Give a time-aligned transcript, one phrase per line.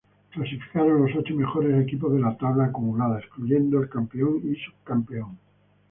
[0.33, 5.37] Clasificaron los ocho mejores equipos de la tabla acumulada, excluyendo al campeón y subcampeón.